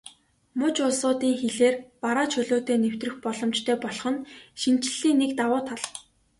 Муж 0.59 0.75
улсуудын 0.85 1.33
хилээр 1.39 1.75
бараа 2.01 2.27
чөлөөтэй 2.33 2.77
нэвтрэх 2.83 3.13
боломжтой 3.25 3.75
болох 3.83 4.05
нь 4.13 4.23
шинэчлэлийн 4.61 5.17
нэг 5.21 5.31
давуу 5.39 5.61
тал. 5.67 5.81